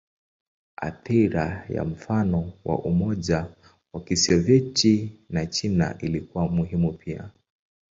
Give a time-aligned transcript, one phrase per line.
[0.77, 3.47] Athira ya mfano wa Umoja
[3.93, 7.29] wa Kisovyeti na China ilikuwa muhimu pia.